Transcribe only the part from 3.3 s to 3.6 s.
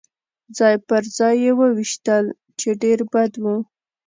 و.